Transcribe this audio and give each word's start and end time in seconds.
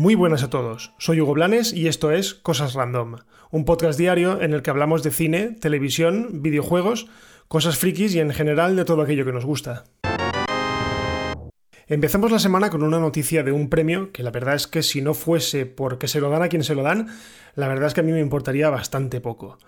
Muy 0.00 0.14
buenas 0.14 0.42
a 0.42 0.48
todos, 0.48 0.94
soy 0.96 1.20
Hugo 1.20 1.34
Blanes 1.34 1.74
y 1.74 1.86
esto 1.86 2.10
es 2.10 2.32
Cosas 2.32 2.72
Random, 2.72 3.16
un 3.50 3.66
podcast 3.66 3.98
diario 3.98 4.40
en 4.40 4.54
el 4.54 4.62
que 4.62 4.70
hablamos 4.70 5.02
de 5.02 5.10
cine, 5.10 5.58
televisión, 5.60 6.40
videojuegos, 6.40 7.06
cosas 7.48 7.76
frikis 7.76 8.14
y 8.14 8.20
en 8.20 8.30
general 8.30 8.76
de 8.76 8.86
todo 8.86 9.02
aquello 9.02 9.26
que 9.26 9.32
nos 9.32 9.44
gusta. 9.44 9.84
Empezamos 11.86 12.30
la 12.30 12.38
semana 12.38 12.70
con 12.70 12.82
una 12.82 12.98
noticia 12.98 13.42
de 13.42 13.52
un 13.52 13.68
premio 13.68 14.10
que 14.10 14.22
la 14.22 14.30
verdad 14.30 14.54
es 14.54 14.66
que 14.66 14.82
si 14.82 15.02
no 15.02 15.12
fuese 15.12 15.66
porque 15.66 16.08
se 16.08 16.22
lo 16.22 16.30
dan 16.30 16.44
a 16.44 16.48
quien 16.48 16.64
se 16.64 16.74
lo 16.74 16.82
dan, 16.82 17.08
la 17.54 17.68
verdad 17.68 17.88
es 17.88 17.92
que 17.92 18.00
a 18.00 18.04
mí 18.04 18.12
me 18.12 18.20
importaría 18.20 18.70
bastante 18.70 19.20
poco. 19.20 19.58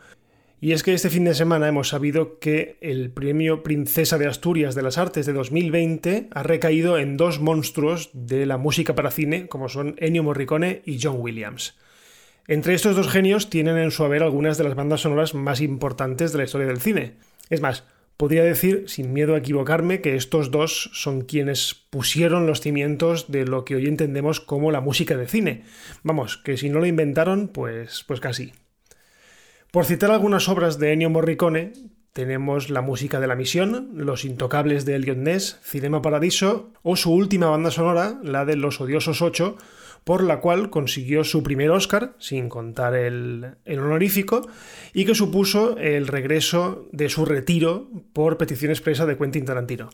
Y 0.65 0.71
es 0.71 0.85
que 0.85 0.95
este 0.95 1.11
fin 1.11 1.25
de 1.25 1.35
semana 1.35 1.67
hemos 1.67 1.89
sabido 1.89 2.39
que 2.39 2.77
el 2.81 3.11
premio 3.11 3.65
Princesa 3.65 4.17
de 4.17 4.29
Asturias 4.29 4.77
de 4.77 4.83
las 4.83 4.97
Artes 4.97 5.27
de 5.27 5.33
2020 5.33 6.29
ha 6.31 6.43
recaído 6.45 6.99
en 6.99 7.17
dos 7.17 7.41
monstruos 7.41 8.11
de 8.13 8.47
la 8.47 8.59
música 8.59 8.95
para 8.95 9.11
cine, 9.11 9.49
como 9.49 9.69
son 9.69 9.97
Ennio 9.99 10.23
Morricone 10.23 10.83
y 10.87 11.01
John 11.03 11.17
Williams. 11.19 11.77
Entre 12.47 12.75
estos 12.75 12.95
dos 12.95 13.09
genios 13.09 13.51
tienen 13.51 13.77
en 13.77 13.91
su 13.91 14.05
haber 14.05 14.23
algunas 14.23 14.57
de 14.57 14.63
las 14.63 14.77
bandas 14.77 15.01
sonoras 15.01 15.35
más 15.35 15.61
importantes 15.61 16.31
de 16.31 16.39
la 16.39 16.45
historia 16.45 16.69
del 16.69 16.81
cine. 16.81 17.17
Es 17.51 17.61
más, 17.61 17.83
podría 18.17 18.45
decir, 18.45 18.85
sin 18.87 19.13
miedo 19.13 19.35
a 19.35 19.39
equivocarme, 19.39 20.01
que 20.01 20.15
estos 20.15 20.53
dos 20.53 20.91
son 20.93 21.23
quienes 21.23 21.75
pusieron 21.91 22.47
los 22.47 22.61
cimientos 22.61 23.33
de 23.33 23.47
lo 23.47 23.65
que 23.65 23.75
hoy 23.75 23.87
entendemos 23.87 24.39
como 24.39 24.71
la 24.71 24.81
música 24.81 25.17
de 25.17 25.27
cine. 25.27 25.65
Vamos, 26.05 26.37
que 26.37 26.57
si 26.57 26.69
no 26.69 26.79
lo 26.79 26.87
inventaron, 26.87 27.49
pues, 27.49 28.05
pues 28.07 28.21
casi. 28.21 28.53
Por 29.73 29.87
citar 29.87 30.11
algunas 30.11 30.51
obras 30.51 30.79
de 30.79 30.93
Ennio 30.93 31.09
Morricone, 31.09 31.73
tenemos 32.13 32.69
la 32.69 32.83
música 32.83 33.21
de 33.21 33.27
La 33.27 33.37
Misión, 33.37 33.89
Los 33.95 34.27
Intocables 34.27 34.85
de 34.85 34.97
Elliot 34.97 35.17
Ness, 35.17 35.59
Cinema 35.63 36.03
Paradiso 36.03 36.75
o 36.83 36.95
su 36.95 37.11
última 37.11 37.47
banda 37.47 37.71
sonora, 37.71 38.21
la 38.23 38.45
de 38.45 38.57
Los 38.57 38.83
Odiosos 38.83 39.23
8, 39.23 39.57
por 40.05 40.25
la 40.25 40.41
cual 40.41 40.69
consiguió 40.69 41.25
su 41.25 41.43
primer 41.43 41.71
Oscar, 41.71 42.13
sin 42.19 42.51
contar 42.51 42.95
el, 42.95 43.55
el, 43.65 43.79
honorífico, 43.79 44.47
y 44.93 45.07
que 45.07 45.15
supuso 45.15 45.79
el 45.79 46.07
regreso 46.07 46.87
de 46.93 47.09
su 47.09 47.25
retiro 47.25 47.89
por 48.13 48.37
petición 48.37 48.73
expresa 48.73 49.07
de 49.07 49.17
Quentin 49.17 49.47
Tarantino. 49.47 49.89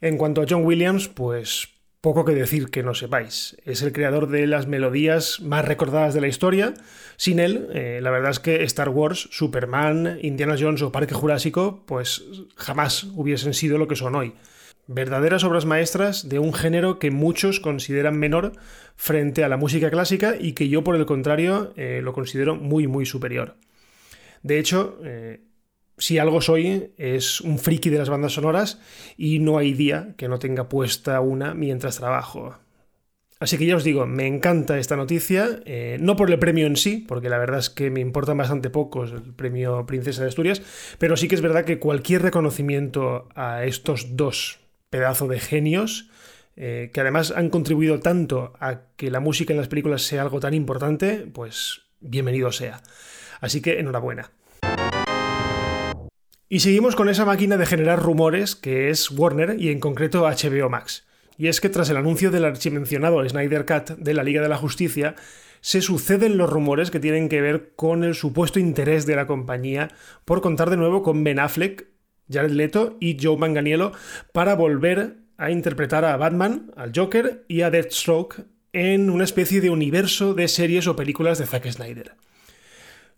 En 0.00 0.16
cuanto 0.16 0.40
a 0.40 0.46
John 0.48 0.64
Williams, 0.64 1.08
pues 1.08 1.68
poco 2.00 2.24
que 2.24 2.34
decir 2.34 2.70
que 2.70 2.82
no 2.82 2.94
sepáis. 2.94 3.56
Es 3.64 3.82
el 3.82 3.92
creador 3.92 4.28
de 4.28 4.46
las 4.46 4.66
melodías 4.66 5.40
más 5.40 5.64
recordadas 5.64 6.14
de 6.14 6.20
la 6.20 6.28
historia. 6.28 6.74
Sin 7.16 7.38
él, 7.38 7.68
eh, 7.74 8.00
la 8.02 8.10
verdad 8.10 8.30
es 8.30 8.40
que 8.40 8.62
Star 8.64 8.88
Wars, 8.88 9.28
Superman, 9.30 10.18
Indiana 10.22 10.56
Jones 10.58 10.82
o 10.82 10.92
Parque 10.92 11.14
Jurásico, 11.14 11.82
pues 11.86 12.24
jamás 12.56 13.04
hubiesen 13.14 13.52
sido 13.52 13.76
lo 13.76 13.88
que 13.88 13.96
son 13.96 14.14
hoy. 14.14 14.34
Verdaderas 14.86 15.44
obras 15.44 15.66
maestras 15.66 16.28
de 16.28 16.38
un 16.38 16.52
género 16.52 16.98
que 16.98 17.10
muchos 17.10 17.60
consideran 17.60 18.18
menor 18.18 18.52
frente 18.96 19.44
a 19.44 19.48
la 19.48 19.56
música 19.56 19.90
clásica 19.90 20.34
y 20.40 20.52
que 20.52 20.68
yo, 20.68 20.82
por 20.82 20.96
el 20.96 21.06
contrario, 21.06 21.72
eh, 21.76 22.00
lo 22.02 22.12
considero 22.12 22.56
muy, 22.56 22.86
muy 22.86 23.06
superior. 23.06 23.56
De 24.42 24.58
hecho, 24.58 24.98
eh, 25.04 25.40
si 26.00 26.18
algo 26.18 26.40
soy, 26.40 26.92
es 26.96 27.40
un 27.40 27.58
friki 27.58 27.90
de 27.90 27.98
las 27.98 28.08
bandas 28.08 28.32
sonoras 28.32 28.80
y 29.16 29.38
no 29.38 29.58
hay 29.58 29.74
día 29.74 30.14
que 30.16 30.28
no 30.28 30.38
tenga 30.38 30.68
puesta 30.68 31.20
una 31.20 31.54
mientras 31.54 31.98
trabajo. 31.98 32.56
Así 33.38 33.56
que 33.56 33.64
ya 33.64 33.76
os 33.76 33.84
digo, 33.84 34.06
me 34.06 34.26
encanta 34.26 34.78
esta 34.78 34.96
noticia, 34.96 35.60
eh, 35.64 35.96
no 36.00 36.16
por 36.16 36.30
el 36.30 36.38
premio 36.38 36.66
en 36.66 36.76
sí, 36.76 37.04
porque 37.06 37.30
la 37.30 37.38
verdad 37.38 37.58
es 37.58 37.70
que 37.70 37.90
me 37.90 38.00
importan 38.00 38.36
bastante 38.36 38.68
pocos 38.68 39.12
el 39.12 39.34
premio 39.34 39.86
Princesa 39.86 40.22
de 40.22 40.28
Asturias, 40.28 40.60
pero 40.98 41.16
sí 41.16 41.28
que 41.28 41.36
es 41.36 41.40
verdad 41.40 41.64
que 41.64 41.78
cualquier 41.78 42.22
reconocimiento 42.22 43.28
a 43.34 43.64
estos 43.64 44.16
dos 44.16 44.60
pedazos 44.90 45.28
de 45.28 45.40
genios, 45.40 46.10
eh, 46.56 46.90
que 46.92 47.00
además 47.00 47.32
han 47.34 47.48
contribuido 47.48 48.00
tanto 48.00 48.52
a 48.60 48.82
que 48.96 49.10
la 49.10 49.20
música 49.20 49.52
en 49.52 49.58
las 49.58 49.68
películas 49.68 50.02
sea 50.02 50.22
algo 50.22 50.40
tan 50.40 50.52
importante, 50.52 51.26
pues 51.32 51.82
bienvenido 52.00 52.52
sea. 52.52 52.82
Así 53.40 53.62
que 53.62 53.78
enhorabuena. 53.78 54.32
Y 56.52 56.58
seguimos 56.58 56.96
con 56.96 57.08
esa 57.08 57.24
máquina 57.24 57.56
de 57.56 57.64
generar 57.64 58.02
rumores 58.02 58.56
que 58.56 58.90
es 58.90 59.08
Warner 59.12 59.54
y 59.60 59.68
en 59.68 59.78
concreto 59.78 60.22
HBO 60.22 60.68
Max. 60.68 61.06
Y 61.38 61.46
es 61.46 61.60
que 61.60 61.68
tras 61.68 61.90
el 61.90 61.96
anuncio 61.96 62.32
del 62.32 62.44
archimencionado 62.44 63.26
Snyder 63.26 63.64
Cut 63.64 63.96
de 63.98 64.14
la 64.14 64.24
Liga 64.24 64.42
de 64.42 64.48
la 64.48 64.56
Justicia, 64.56 65.14
se 65.60 65.80
suceden 65.80 66.38
los 66.38 66.50
rumores 66.50 66.90
que 66.90 66.98
tienen 66.98 67.28
que 67.28 67.40
ver 67.40 67.70
con 67.76 68.02
el 68.02 68.16
supuesto 68.16 68.58
interés 68.58 69.06
de 69.06 69.14
la 69.14 69.28
compañía 69.28 69.92
por 70.24 70.40
contar 70.40 70.70
de 70.70 70.76
nuevo 70.76 71.04
con 71.04 71.22
Ben 71.22 71.38
Affleck, 71.38 71.86
Jared 72.28 72.50
Leto 72.50 72.96
y 72.98 73.16
Joe 73.22 73.36
Manganiello 73.36 73.92
para 74.32 74.56
volver 74.56 75.18
a 75.38 75.52
interpretar 75.52 76.04
a 76.04 76.16
Batman, 76.16 76.72
al 76.76 76.90
Joker 76.92 77.44
y 77.46 77.60
a 77.60 77.70
Deathstroke 77.70 78.44
en 78.72 79.08
una 79.08 79.22
especie 79.22 79.60
de 79.60 79.70
universo 79.70 80.34
de 80.34 80.48
series 80.48 80.88
o 80.88 80.96
películas 80.96 81.38
de 81.38 81.46
Zack 81.46 81.70
Snyder. 81.70 82.16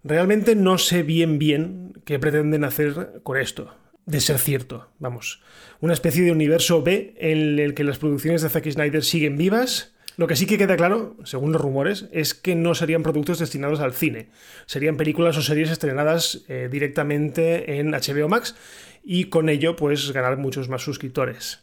Realmente 0.05 0.57
no 0.57 0.79
sé 0.79 1.03
bien 1.03 1.39
bien 1.39 1.93
qué 2.05 2.19
pretenden 2.19 2.65
hacer 2.65 3.21
con 3.23 3.39
esto, 3.39 3.73
de 4.05 4.21
ser 4.21 4.39
cierto, 4.39 4.89
vamos. 4.99 5.43
Una 5.81 5.93
especie 5.93 6.23
de 6.23 6.33
universo 6.33 6.83
B 6.83 7.15
en 7.19 7.59
el 7.61 7.75
que 7.75 7.85
las 7.85 7.99
producciones 7.99 8.43
de 8.43 8.49
Zack 8.49 8.69
Snyder 8.69 9.05
siguen 9.05 9.37
vivas. 9.37 9.95
Lo 10.17 10.27
que 10.27 10.37
sí 10.37 10.47
que 10.47 10.59
queda 10.59 10.77
claro, 10.77 11.17
según 11.25 11.53
los 11.53 11.63
rumores, 11.63 12.07
es 12.13 12.35
que 12.35 12.57
no 12.57 12.75
serían 12.75 13.05
productos 13.05 13.39
destinados 13.39 13.81
al 13.81 13.93
cine. 13.93 14.29
Serían 14.67 14.97
películas 14.97 15.37
o 15.37 15.43
series 15.43 15.71
estrenadas 15.71 16.45
eh, 16.49 16.69
directamente 16.71 17.79
en 17.79 17.93
HBO 17.93 18.29
Max 18.29 18.57
y 19.05 19.27
con 19.27 19.49
ello 19.49 19.77
pues 19.77 20.13
ganar 20.13 20.37
muchos 20.37 20.69
más 20.69 20.83
suscriptores. 20.83 21.61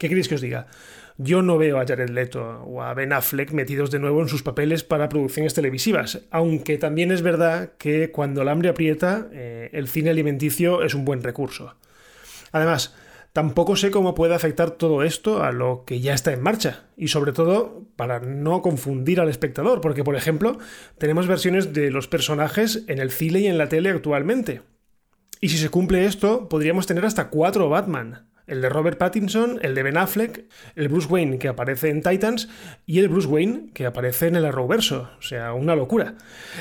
¿Qué 0.00 0.08
queréis 0.08 0.28
que 0.28 0.36
os 0.36 0.40
diga? 0.40 0.66
Yo 1.18 1.42
no 1.42 1.58
veo 1.58 1.78
a 1.78 1.86
Jared 1.86 2.08
Leto 2.08 2.62
o 2.64 2.82
a 2.82 2.94
Ben 2.94 3.12
Affleck 3.12 3.52
metidos 3.52 3.90
de 3.90 3.98
nuevo 3.98 4.22
en 4.22 4.28
sus 4.28 4.42
papeles 4.42 4.82
para 4.82 5.10
producciones 5.10 5.52
televisivas, 5.52 6.22
aunque 6.30 6.78
también 6.78 7.12
es 7.12 7.20
verdad 7.20 7.72
que 7.76 8.10
cuando 8.10 8.40
el 8.40 8.48
hambre 8.48 8.70
aprieta, 8.70 9.28
eh, 9.30 9.68
el 9.74 9.88
cine 9.88 10.08
alimenticio 10.08 10.82
es 10.82 10.94
un 10.94 11.04
buen 11.04 11.22
recurso. 11.22 11.76
Además, 12.50 12.96
tampoco 13.34 13.76
sé 13.76 13.90
cómo 13.90 14.14
puede 14.14 14.34
afectar 14.34 14.70
todo 14.70 15.02
esto 15.02 15.42
a 15.42 15.52
lo 15.52 15.84
que 15.84 16.00
ya 16.00 16.14
está 16.14 16.32
en 16.32 16.40
marcha, 16.40 16.84
y 16.96 17.08
sobre 17.08 17.32
todo 17.32 17.84
para 17.96 18.20
no 18.20 18.62
confundir 18.62 19.20
al 19.20 19.28
espectador, 19.28 19.82
porque 19.82 20.02
por 20.02 20.16
ejemplo, 20.16 20.58
tenemos 20.96 21.26
versiones 21.26 21.74
de 21.74 21.90
los 21.90 22.08
personajes 22.08 22.84
en 22.86 23.00
el 23.00 23.10
cine 23.10 23.40
y 23.40 23.48
en 23.48 23.58
la 23.58 23.68
tele 23.68 23.90
actualmente. 23.90 24.62
Y 25.42 25.50
si 25.50 25.58
se 25.58 25.68
cumple 25.68 26.06
esto, 26.06 26.48
podríamos 26.48 26.86
tener 26.86 27.04
hasta 27.04 27.28
cuatro 27.28 27.68
Batman 27.68 28.29
el 28.50 28.60
de 28.60 28.68
Robert 28.68 28.98
Pattinson, 28.98 29.60
el 29.62 29.74
de 29.74 29.82
Ben 29.84 29.96
Affleck, 29.96 30.44
el 30.74 30.88
Bruce 30.88 31.08
Wayne 31.08 31.38
que 31.38 31.48
aparece 31.48 31.88
en 31.88 32.02
Titans 32.02 32.48
y 32.84 32.98
el 32.98 33.08
Bruce 33.08 33.28
Wayne 33.28 33.70
que 33.72 33.86
aparece 33.86 34.26
en 34.26 34.36
el 34.36 34.44
Arrowverso. 34.44 35.08
O 35.18 35.22
sea, 35.22 35.54
una 35.54 35.76
locura. 35.76 36.16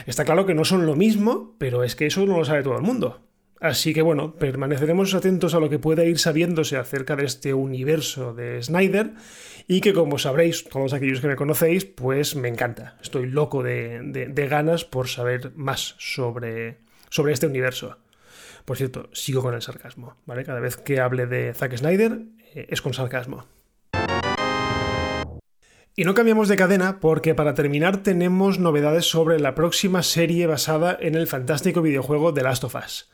Está 0.06 0.24
claro 0.24 0.46
que 0.46 0.54
no 0.54 0.66
son 0.66 0.86
lo 0.86 0.96
mismo, 0.96 1.56
pero 1.58 1.84
es 1.84 1.96
que 1.96 2.06
eso 2.06 2.26
no 2.26 2.38
lo 2.38 2.46
sabe 2.46 2.64
todo 2.64 2.78
el 2.78 2.84
mundo. 2.84 3.22
Así 3.60 3.94
que 3.94 4.04
bueno, 4.04 4.36
permaneceremos 4.36 5.14
atentos 5.16 5.54
a 5.54 5.60
lo 5.60 5.70
que 5.70 5.80
pueda 5.80 6.06
ir 6.06 6.20
sabiéndose 6.20 6.78
acerca 6.78 7.16
de 7.16 7.26
este 7.26 7.54
universo 7.54 8.34
de 8.34 8.62
Snyder 8.64 9.12
y 9.68 9.82
que 9.82 9.94
como 9.94 10.18
sabréis, 10.18 10.64
todos 10.64 10.94
aquellos 10.94 11.20
que 11.20 11.28
me 11.28 11.36
conocéis, 11.36 11.86
pues 11.86 12.36
me 12.36 12.48
encanta. 12.48 12.98
Estoy 13.02 13.26
loco 13.26 13.64
de, 13.64 14.00
de 14.04 14.48
ganas 14.48 14.86
por 14.86 15.10
saber 15.10 15.52
más 15.56 15.96
sobre, 15.98 16.78
sobre 17.10 17.34
este 17.34 17.48
universo. 17.48 17.98
Por 18.70 18.78
cierto, 18.78 19.10
sigo 19.14 19.42
con 19.42 19.56
el 19.56 19.64
sarcasmo, 19.64 20.16
¿vale? 20.28 20.46
Cada 20.46 20.60
vez 20.60 20.78
que 20.78 21.00
hable 21.00 21.26
de 21.26 21.56
Zack 21.56 21.76
Snyder 21.76 22.20
eh, 22.54 22.68
es 22.70 22.84
con 22.84 22.94
sarcasmo. 22.94 23.48
Y 25.96 26.04
no 26.04 26.14
cambiamos 26.14 26.48
de 26.48 26.56
cadena 26.56 27.00
porque 27.00 27.34
para 27.34 27.56
terminar 27.56 28.04
tenemos 28.04 28.60
novedades 28.60 29.08
sobre 29.08 29.40
la 29.40 29.56
próxima 29.56 30.04
serie 30.04 30.46
basada 30.46 30.96
en 31.02 31.16
el 31.16 31.26
fantástico 31.26 31.82
videojuego 31.82 32.32
The 32.32 32.44
Last 32.44 32.64
of 32.64 32.76
Us. 32.76 33.10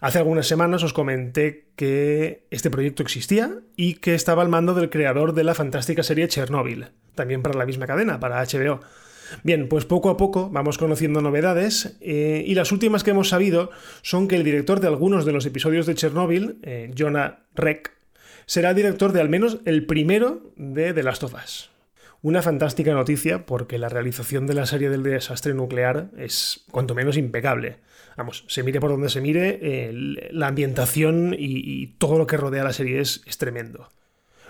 Hace 0.00 0.18
algunas 0.18 0.46
semanas 0.46 0.84
os 0.84 0.92
comenté 0.92 1.66
que 1.74 2.46
este 2.52 2.70
proyecto 2.70 3.02
existía 3.02 3.58
y 3.74 3.94
que 3.94 4.14
estaba 4.14 4.42
al 4.42 4.48
mando 4.48 4.72
del 4.72 4.88
creador 4.88 5.32
de 5.32 5.42
la 5.42 5.56
fantástica 5.56 6.04
serie 6.04 6.28
Chernobyl, 6.28 6.92
también 7.16 7.42
para 7.42 7.58
la 7.58 7.66
misma 7.66 7.88
cadena, 7.88 8.20
para 8.20 8.40
HBO. 8.40 8.78
Bien, 9.42 9.68
pues 9.68 9.84
poco 9.84 10.10
a 10.10 10.16
poco 10.16 10.50
vamos 10.50 10.78
conociendo 10.78 11.20
novedades 11.20 11.96
eh, 12.00 12.44
y 12.46 12.54
las 12.54 12.72
últimas 12.72 13.04
que 13.04 13.10
hemos 13.10 13.28
sabido 13.28 13.70
son 14.02 14.28
que 14.28 14.36
el 14.36 14.44
director 14.44 14.80
de 14.80 14.88
algunos 14.88 15.24
de 15.24 15.32
los 15.32 15.46
episodios 15.46 15.86
de 15.86 15.94
Chernobyl, 15.94 16.58
eh, 16.62 16.92
Jonah 16.96 17.40
Reck, 17.54 17.92
será 18.46 18.74
director 18.74 19.12
de 19.12 19.20
al 19.20 19.28
menos 19.28 19.58
el 19.64 19.86
primero 19.86 20.52
de 20.56 20.92
The 20.92 21.02
Last 21.02 21.24
of 21.24 21.34
Us. 21.34 21.70
Una 22.22 22.42
fantástica 22.42 22.92
noticia 22.92 23.46
porque 23.46 23.78
la 23.78 23.88
realización 23.88 24.46
de 24.46 24.54
la 24.54 24.66
serie 24.66 24.90
del 24.90 25.02
desastre 25.02 25.54
nuclear 25.54 26.10
es 26.16 26.64
cuanto 26.70 26.94
menos 26.94 27.16
impecable. 27.16 27.76
Vamos, 28.16 28.44
se 28.48 28.62
mire 28.62 28.80
por 28.80 28.90
donde 28.90 29.10
se 29.10 29.20
mire, 29.20 29.90
la 30.32 30.48
ambientación 30.48 31.36
y, 31.38 31.88
todo 31.98 32.16
lo 32.18 32.26
que 32.26 32.38
rodea 32.38 32.64
la 32.64 32.72
serie 32.72 33.00
es 33.00 33.20
tremendo. 33.38 33.90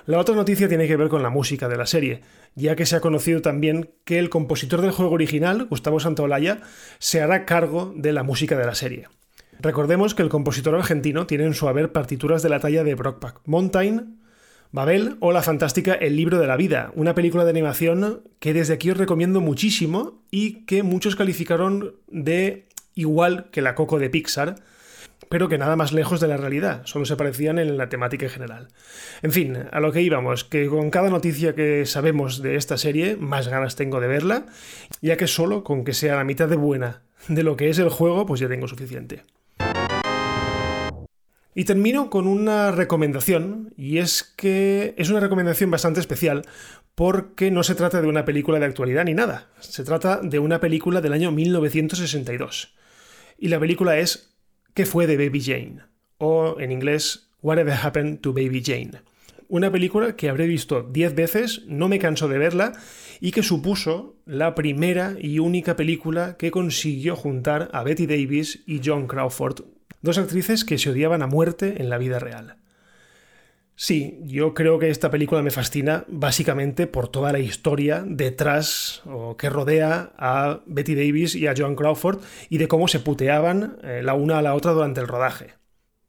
La 0.06 0.20
otra 0.20 0.36
noticia 0.36 0.68
tiene 0.68 0.86
que 0.86 0.96
ver 0.96 1.08
con 1.08 1.24
la 1.24 1.30
música 1.30 1.68
de 1.68 1.76
la 1.76 1.84
serie, 1.84 2.20
ya 2.54 2.76
que 2.76 2.86
se 2.86 2.94
ha 2.94 3.00
conocido 3.00 3.42
también 3.42 3.90
que 4.04 4.20
el 4.20 4.30
compositor 4.30 4.80
del 4.80 4.92
juego 4.92 5.12
original, 5.12 5.66
Gustavo 5.68 5.98
Santaolalla, 5.98 6.60
se 7.00 7.20
hará 7.22 7.44
cargo 7.44 7.92
de 7.96 8.12
la 8.12 8.22
música 8.22 8.56
de 8.56 8.66
la 8.66 8.76
serie. 8.76 9.08
Recordemos 9.58 10.14
que 10.14 10.22
el 10.22 10.28
compositor 10.28 10.76
argentino 10.76 11.26
tiene 11.26 11.44
en 11.44 11.54
su 11.54 11.66
haber 11.66 11.90
partituras 11.90 12.42
de 12.44 12.50
la 12.50 12.60
talla 12.60 12.84
de 12.84 12.94
Brockback 12.94 13.40
Mountain, 13.46 14.20
Babel 14.70 15.16
o 15.18 15.32
la 15.32 15.42
fantástica 15.42 15.94
El 15.94 16.14
libro 16.14 16.38
de 16.38 16.46
la 16.46 16.56
vida, 16.56 16.92
una 16.94 17.14
película 17.16 17.42
de 17.42 17.50
animación 17.50 18.22
que 18.38 18.52
desde 18.52 18.74
aquí 18.74 18.90
os 18.90 18.98
recomiendo 18.98 19.40
muchísimo 19.40 20.22
y 20.30 20.66
que 20.66 20.84
muchos 20.84 21.16
calificaron 21.16 21.96
de 22.06 22.68
igual 22.94 23.50
que 23.50 23.62
la 23.62 23.74
Coco 23.74 23.98
de 23.98 24.10
Pixar, 24.10 24.54
pero 25.28 25.48
que 25.48 25.58
nada 25.58 25.76
más 25.76 25.92
lejos 25.92 26.20
de 26.20 26.28
la 26.28 26.36
realidad, 26.36 26.82
solo 26.84 27.04
se 27.04 27.16
parecían 27.16 27.58
en 27.58 27.76
la 27.76 27.88
temática 27.88 28.26
en 28.26 28.30
general. 28.30 28.68
En 29.22 29.32
fin, 29.32 29.56
a 29.70 29.80
lo 29.80 29.92
que 29.92 30.02
íbamos, 30.02 30.44
que 30.44 30.66
con 30.66 30.90
cada 30.90 31.10
noticia 31.10 31.54
que 31.54 31.86
sabemos 31.86 32.42
de 32.42 32.56
esta 32.56 32.76
serie, 32.76 33.16
más 33.16 33.48
ganas 33.48 33.76
tengo 33.76 34.00
de 34.00 34.08
verla, 34.08 34.46
ya 35.00 35.16
que 35.16 35.26
solo 35.26 35.64
con 35.64 35.84
que 35.84 35.94
sea 35.94 36.16
la 36.16 36.24
mitad 36.24 36.48
de 36.48 36.56
buena 36.56 37.02
de 37.28 37.42
lo 37.42 37.56
que 37.56 37.70
es 37.70 37.78
el 37.78 37.88
juego, 37.88 38.26
pues 38.26 38.40
ya 38.40 38.48
tengo 38.48 38.68
suficiente. 38.68 39.22
Y 41.54 41.64
termino 41.64 42.10
con 42.10 42.26
una 42.26 42.70
recomendación, 42.70 43.72
y 43.78 43.96
es 43.96 44.22
que 44.22 44.94
es 44.98 45.08
una 45.08 45.20
recomendación 45.20 45.70
bastante 45.70 46.00
especial 46.00 46.42
porque 46.94 47.50
no 47.50 47.62
se 47.62 47.74
trata 47.74 48.02
de 48.02 48.08
una 48.08 48.26
película 48.26 48.58
de 48.58 48.66
actualidad 48.66 49.04
ni 49.04 49.14
nada, 49.14 49.48
se 49.60 49.82
trata 49.82 50.20
de 50.22 50.38
una 50.38 50.60
película 50.60 51.00
del 51.00 51.14
año 51.14 51.32
1962. 51.32 52.74
Y 53.38 53.48
la 53.48 53.58
película 53.58 53.98
es 53.98 54.35
¿Qué 54.76 54.84
fue 54.84 55.06
de 55.06 55.16
Baby 55.16 55.40
Jane? 55.40 55.78
o 56.18 56.60
en 56.60 56.70
inglés 56.70 57.30
Whatever 57.40 57.72
Happened 57.82 58.20
to 58.20 58.34
Baby 58.34 58.62
Jane. 58.62 58.90
Una 59.48 59.72
película 59.72 60.16
que 60.16 60.28
habré 60.28 60.46
visto 60.46 60.82
10 60.82 61.14
veces, 61.14 61.62
no 61.66 61.88
me 61.88 61.98
canso 61.98 62.28
de 62.28 62.36
verla, 62.36 62.74
y 63.18 63.30
que 63.30 63.42
supuso 63.42 64.16
la 64.26 64.54
primera 64.54 65.16
y 65.18 65.38
única 65.38 65.76
película 65.76 66.36
que 66.36 66.50
consiguió 66.50 67.16
juntar 67.16 67.70
a 67.72 67.82
Betty 67.84 68.06
Davis 68.06 68.64
y 68.66 68.82
John 68.84 69.06
Crawford 69.06 69.64
Dos 70.02 70.18
actrices 70.18 70.66
que 70.66 70.76
se 70.76 70.90
odiaban 70.90 71.22
a 71.22 71.26
muerte 71.26 71.76
en 71.78 71.88
la 71.88 71.96
vida 71.96 72.18
real. 72.18 72.56
Sí, 73.78 74.18
yo 74.24 74.54
creo 74.54 74.78
que 74.78 74.88
esta 74.88 75.10
película 75.10 75.42
me 75.42 75.50
fascina 75.50 76.06
básicamente 76.08 76.86
por 76.86 77.08
toda 77.08 77.30
la 77.30 77.40
historia 77.40 78.02
detrás 78.06 79.02
o 79.04 79.36
que 79.36 79.50
rodea 79.50 80.12
a 80.16 80.60
Betty 80.64 80.94
Davis 80.94 81.34
y 81.34 81.46
a 81.46 81.54
Joan 81.54 81.76
Crawford 81.76 82.20
y 82.48 82.56
de 82.56 82.68
cómo 82.68 82.88
se 82.88 83.00
puteaban 83.00 83.76
eh, 83.82 84.00
la 84.02 84.14
una 84.14 84.38
a 84.38 84.42
la 84.42 84.54
otra 84.54 84.72
durante 84.72 85.02
el 85.02 85.08
rodaje. 85.08 85.54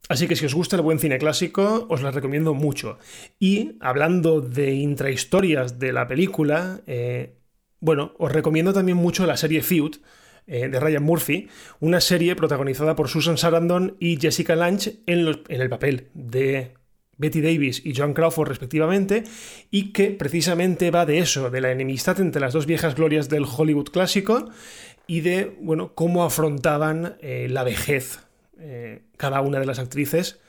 Así 0.08 0.26
que 0.26 0.36
si 0.36 0.46
os 0.46 0.54
gusta 0.54 0.76
el 0.76 0.82
buen 0.82 0.98
cine 0.98 1.18
clásico, 1.18 1.86
os 1.90 2.00
la 2.00 2.10
recomiendo 2.10 2.54
mucho. 2.54 2.98
Y 3.38 3.76
hablando 3.80 4.40
de 4.40 4.72
intrahistorias 4.72 5.78
de 5.78 5.92
la 5.92 6.06
película, 6.06 6.80
eh, 6.86 7.36
bueno, 7.80 8.14
os 8.18 8.32
recomiendo 8.32 8.72
también 8.72 8.96
mucho 8.96 9.26
la 9.26 9.36
serie 9.36 9.60
Feud, 9.60 9.96
eh, 10.46 10.70
de 10.70 10.80
Ryan 10.80 11.02
Murphy, 11.02 11.50
una 11.78 12.00
serie 12.00 12.34
protagonizada 12.34 12.96
por 12.96 13.10
Susan 13.10 13.36
Sarandon 13.36 13.98
y 14.00 14.18
Jessica 14.18 14.56
Lange 14.56 15.00
en, 15.04 15.26
el 15.48 15.68
papel 15.68 16.08
de 16.14 16.77
Betty 17.18 17.40
Davis 17.40 17.82
y 17.84 17.94
John 17.94 18.14
Crawford 18.14 18.48
respectivamente, 18.48 19.24
y 19.70 19.92
que 19.92 20.10
precisamente 20.10 20.90
va 20.90 21.04
de 21.04 21.18
eso, 21.18 21.50
de 21.50 21.60
la 21.60 21.70
enemistad 21.70 22.20
entre 22.20 22.40
las 22.40 22.52
dos 22.52 22.66
viejas 22.66 22.94
glorias 22.94 23.28
del 23.28 23.44
Hollywood 23.44 23.90
clásico 23.90 24.48
y 25.06 25.20
de, 25.20 25.56
bueno, 25.60 25.94
cómo 25.94 26.24
afrontaban 26.24 27.16
eh, 27.20 27.48
la 27.50 27.64
vejez 27.64 28.20
eh, 28.60 29.02
cada 29.16 29.40
una 29.40 29.58
de 29.60 29.66
las 29.66 29.78
actrices. 29.78 30.40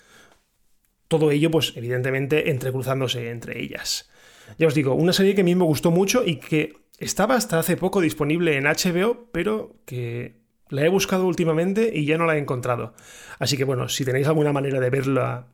Todo 1.08 1.32
ello, 1.32 1.50
pues, 1.50 1.74
evidentemente, 1.76 2.52
entrecruzándose 2.52 3.30
entre 3.32 3.62
ellas. 3.62 4.10
Ya 4.58 4.68
os 4.68 4.76
digo, 4.76 4.94
una 4.94 5.14
serie 5.14 5.36
que 5.36 5.42
a 5.42 5.44
mí 5.44 5.56
me 5.56 5.64
gustó 5.64 5.92
mucho 5.92 6.24
y 6.26 6.38
que 6.38 6.74
estaba 6.98 7.36
hasta 7.36 7.60
hace 7.60 7.78
poco 7.78 8.02
disponible 8.02 8.58
en 8.58 8.66
HBO, 8.66 9.30
pero 9.32 9.76
que 9.86 10.40
la 10.70 10.86
he 10.86 10.90
buscado 10.90 11.26
últimamente 11.26 11.92
y 11.94 12.06
ya 12.06 12.18
no 12.18 12.26
la 12.26 12.36
he 12.36 12.40
encontrado. 12.40 12.94
Así 13.40 13.58
que 13.58 13.64
bueno, 13.64 13.90
si 13.90 14.06
tenéis 14.06 14.28
alguna 14.28 14.54
manera 14.54 14.80
de 14.80 14.90
verla, 14.90 15.48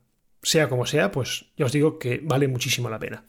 sea 0.45 0.69
como 0.69 0.85
sea, 0.85 1.11
pues 1.11 1.47
ya 1.57 1.65
os 1.65 1.71
digo 1.71 1.97
que 1.97 2.21
vale 2.23 2.47
muchísimo 2.47 2.89
la 2.89 2.99
pena. 2.99 3.25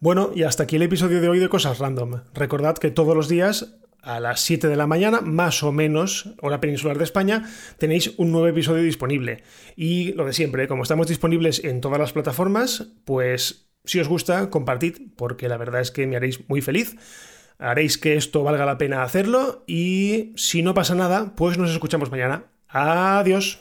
Bueno, 0.00 0.30
y 0.34 0.42
hasta 0.42 0.64
aquí 0.64 0.76
el 0.76 0.82
episodio 0.82 1.20
de 1.20 1.28
hoy 1.28 1.38
de 1.38 1.48
Cosas 1.48 1.78
Random. 1.78 2.22
Recordad 2.34 2.76
que 2.76 2.90
todos 2.90 3.16
los 3.16 3.28
días 3.28 3.78
a 4.02 4.20
las 4.20 4.40
7 4.40 4.68
de 4.68 4.76
la 4.76 4.86
mañana, 4.86 5.20
más 5.20 5.62
o 5.62 5.72
menos, 5.72 6.34
hora 6.40 6.60
peninsular 6.60 6.98
de 6.98 7.04
España, 7.04 7.48
tenéis 7.78 8.14
un 8.16 8.30
nuevo 8.30 8.46
episodio 8.46 8.82
disponible. 8.82 9.42
Y 9.76 10.12
lo 10.12 10.24
de 10.24 10.32
siempre, 10.32 10.68
como 10.68 10.82
estamos 10.82 11.08
disponibles 11.08 11.64
en 11.64 11.80
todas 11.80 11.98
las 11.98 12.12
plataformas, 12.12 12.88
pues 13.04 13.68
si 13.84 14.00
os 14.00 14.08
gusta, 14.08 14.50
compartid, 14.50 14.98
porque 15.16 15.48
la 15.48 15.56
verdad 15.56 15.80
es 15.80 15.90
que 15.90 16.06
me 16.06 16.16
haréis 16.16 16.48
muy 16.48 16.60
feliz. 16.60 16.96
Haréis 17.58 17.98
que 17.98 18.16
esto 18.16 18.44
valga 18.44 18.66
la 18.66 18.78
pena 18.78 19.02
hacerlo 19.02 19.64
y 19.66 20.32
si 20.36 20.62
no 20.62 20.74
pasa 20.74 20.94
nada, 20.94 21.34
pues 21.36 21.58
nos 21.58 21.70
escuchamos 21.70 22.10
mañana. 22.10 22.44
Adiós. 22.68 23.60